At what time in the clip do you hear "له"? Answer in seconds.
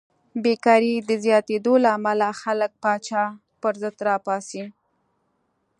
1.83-1.89